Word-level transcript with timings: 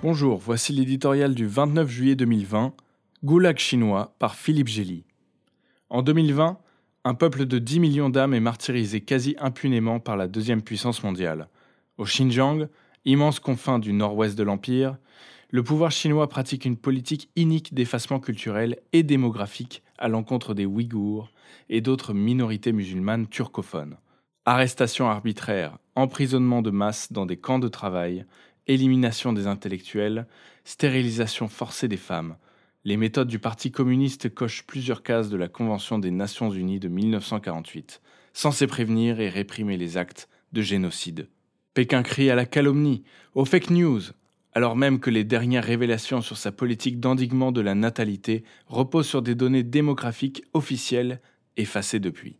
Bonjour, 0.00 0.38
voici 0.38 0.72
l'éditorial 0.72 1.34
du 1.34 1.48
29 1.48 1.90
juillet 1.90 2.14
2020, 2.14 2.72
Goulag 3.24 3.58
chinois 3.58 4.14
par 4.20 4.36
Philippe 4.36 4.68
Gély. 4.68 5.02
En 5.90 6.02
2020, 6.02 6.56
un 7.02 7.14
peuple 7.14 7.46
de 7.46 7.58
10 7.58 7.80
millions 7.80 8.08
d'âmes 8.08 8.32
est 8.32 8.38
martyrisé 8.38 9.00
quasi 9.00 9.34
impunément 9.40 9.98
par 9.98 10.16
la 10.16 10.28
deuxième 10.28 10.62
puissance 10.62 11.02
mondiale. 11.02 11.48
Au 11.96 12.04
Xinjiang, 12.04 12.68
immense 13.06 13.40
confin 13.40 13.80
du 13.80 13.92
nord-ouest 13.92 14.38
de 14.38 14.44
l'Empire, 14.44 14.98
le 15.50 15.64
pouvoir 15.64 15.90
chinois 15.90 16.28
pratique 16.28 16.64
une 16.64 16.76
politique 16.76 17.28
inique 17.34 17.74
d'effacement 17.74 18.20
culturel 18.20 18.78
et 18.92 19.02
démographique 19.02 19.82
à 19.98 20.06
l'encontre 20.06 20.54
des 20.54 20.64
Ouïghours 20.64 21.32
et 21.70 21.80
d'autres 21.80 22.14
minorités 22.14 22.70
musulmanes 22.70 23.26
turcophones. 23.26 23.96
Arrestations 24.44 25.08
arbitraires, 25.08 25.76
emprisonnement 25.96 26.62
de 26.62 26.70
masse 26.70 27.12
dans 27.12 27.26
des 27.26 27.36
camps 27.36 27.58
de 27.58 27.68
travail, 27.68 28.24
élimination 28.68 29.32
des 29.32 29.46
intellectuels, 29.46 30.26
stérilisation 30.64 31.48
forcée 31.48 31.88
des 31.88 31.96
femmes. 31.96 32.36
Les 32.84 32.96
méthodes 32.96 33.28
du 33.28 33.38
Parti 33.38 33.70
communiste 33.70 34.32
cochent 34.32 34.64
plusieurs 34.66 35.02
cases 35.02 35.30
de 35.30 35.36
la 35.36 35.48
Convention 35.48 35.98
des 35.98 36.10
Nations 36.10 36.50
Unies 36.50 36.78
de 36.78 36.88
1948, 36.88 38.00
censée 38.32 38.66
prévenir 38.66 39.20
et 39.20 39.28
réprimer 39.28 39.76
les 39.76 39.96
actes 39.96 40.28
de 40.52 40.62
génocide. 40.62 41.28
Pékin 41.74 42.02
crie 42.02 42.30
à 42.30 42.34
la 42.34 42.46
calomnie, 42.46 43.02
aux 43.34 43.44
fake 43.44 43.70
news, 43.70 44.02
alors 44.52 44.76
même 44.76 45.00
que 45.00 45.10
les 45.10 45.24
dernières 45.24 45.64
révélations 45.64 46.20
sur 46.20 46.36
sa 46.36 46.52
politique 46.52 47.00
d'endiguement 47.00 47.52
de 47.52 47.60
la 47.60 47.74
natalité 47.74 48.44
reposent 48.66 49.08
sur 49.08 49.22
des 49.22 49.34
données 49.34 49.62
démographiques 49.62 50.44
officielles 50.54 51.20
effacées 51.56 52.00
depuis. 52.00 52.36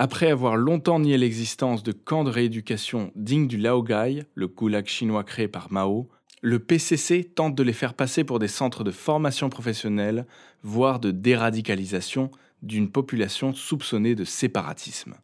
Après 0.00 0.30
avoir 0.30 0.56
longtemps 0.56 1.00
nié 1.00 1.18
l'existence 1.18 1.82
de 1.82 1.90
camps 1.90 2.22
de 2.22 2.30
rééducation 2.30 3.10
dignes 3.16 3.48
du 3.48 3.56
Laogai, 3.56 4.22
le 4.36 4.46
goulag 4.46 4.86
chinois 4.86 5.24
créé 5.24 5.48
par 5.48 5.72
Mao, 5.72 6.08
le 6.40 6.60
PCC 6.60 7.24
tente 7.24 7.56
de 7.56 7.64
les 7.64 7.72
faire 7.72 7.94
passer 7.94 8.22
pour 8.22 8.38
des 8.38 8.46
centres 8.46 8.84
de 8.84 8.92
formation 8.92 9.50
professionnelle, 9.50 10.24
voire 10.62 11.00
de 11.00 11.10
déradicalisation 11.10 12.30
d'une 12.62 12.92
population 12.92 13.52
soupçonnée 13.52 14.14
de 14.14 14.22
séparatisme. 14.22 15.16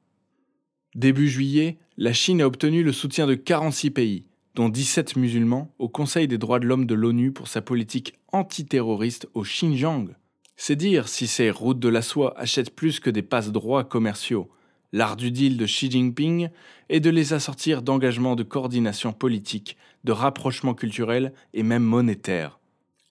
Début 0.97 1.29
juillet, 1.29 1.79
la 1.97 2.13
Chine 2.13 2.43
a 2.43 2.47
obtenu 2.47 2.83
le 2.83 2.93
soutien 2.93 3.29
de 3.29 3.37
46 3.37 3.93
pays, 3.93 4.27
dont 4.57 4.69
17 4.69 5.15
musulmans, 5.15 5.73
au 5.79 5.89
Conseil 5.89 6.27
des 6.27 6.39
droits 6.39 6.59
de 6.59 6.67
l'homme 6.67 6.87
de 6.87 6.97
l'ONU 6.97 7.31
pour 7.31 7.47
sa 7.47 7.63
politique 7.63 8.15
antiterroriste 8.33 9.29
au 9.35 9.43
Xinjiang. 9.43 10.17
C'est 10.57 10.75
dire 10.75 11.07
si 11.07 11.29
ces 11.29 11.53
routes 11.53 11.79
de 11.79 11.89
la 11.89 12.03
soie 12.03 12.35
achètent 12.37 12.75
plus 12.75 12.99
que 12.99 13.11
des 13.11 13.23
passe-droits 13.23 13.85
commerciaux, 13.85 14.51
L'art 14.95 15.17
du 15.17 15.33
deal 15.33 15.57
de 15.57 15.67
Xi 15.67 15.91
Jinping 15.91 16.51
est 16.89 17.01
de 17.01 17.11
les 17.11 17.33
assortir 17.33 17.83
d'engagements 17.83 18.37
de 18.37 18.45
coordination 18.45 19.13
politique, 19.13 19.77
de 20.05 20.13
rapprochement 20.13 20.73
culturel 20.73 21.33
et 21.53 21.65
même 21.65 21.83
monétaire. 21.83 22.61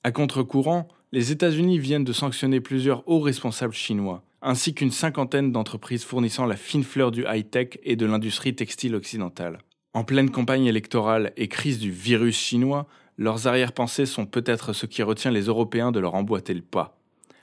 À 0.05 0.13
contre-courant, 0.13 0.87
les 1.11 1.33
États-Unis 1.33 1.79
viennent 1.79 2.05
de 2.05 2.13
sanctionner 2.13 2.61
plusieurs 2.61 3.05
hauts 3.05 3.19
responsables 3.19 3.73
chinois, 3.73 4.23
ainsi 4.41 4.73
qu'une 4.73 4.91
cinquantaine 4.91 5.51
d'entreprises 5.51 6.05
fournissant 6.05 6.45
la 6.45 6.55
fine 6.55 6.85
fleur 6.85 7.11
du 7.11 7.25
high-tech 7.27 7.77
et 7.83 7.97
de 7.97 8.05
l'industrie 8.05 8.55
textile 8.55 8.95
occidentale. 8.95 9.57
En 9.93 10.05
pleine 10.05 10.31
campagne 10.31 10.67
électorale 10.67 11.33
et 11.35 11.49
crise 11.49 11.79
du 11.79 11.91
virus 11.91 12.37
chinois, 12.37 12.87
leurs 13.17 13.45
arrière-pensées 13.45 14.05
sont 14.05 14.25
peut-être 14.25 14.71
ce 14.71 14.85
qui 14.85 15.03
retient 15.03 15.31
les 15.31 15.47
Européens 15.47 15.91
de 15.91 15.99
leur 15.99 16.15
emboîter 16.15 16.53
le 16.53 16.61
pas, 16.61 16.97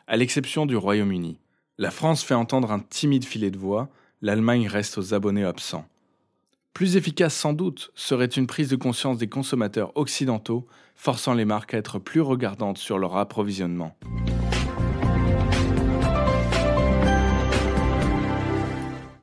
à 0.06 0.16
l'exception 0.16 0.64
du 0.64 0.77
Royaume-Uni. 0.77 1.38
La 1.77 1.91
France 1.91 2.24
fait 2.24 2.33
entendre 2.33 2.72
un 2.72 2.80
timide 2.80 3.27
filet 3.27 3.50
de 3.50 3.58
voix, 3.58 3.91
l'Allemagne 4.22 4.68
reste 4.68 4.98
aux 4.98 5.14
abonnés 5.14 5.44
absents. 5.44 5.86
Plus 6.74 6.96
efficace 6.96 7.34
sans 7.34 7.52
doute 7.52 7.90
serait 7.94 8.27
une 8.27 8.46
prise 8.46 8.68
de 8.68 8.77
conscience 8.77 9.18
des 9.18 9.28
consommateurs 9.28 9.92
occidentaux, 9.96 10.66
forçant 10.94 11.34
les 11.34 11.44
marques 11.44 11.74
à 11.74 11.78
être 11.78 11.98
plus 11.98 12.20
regardantes 12.20 12.78
sur 12.78 12.98
leur 12.98 13.16
approvisionnement. 13.16 13.96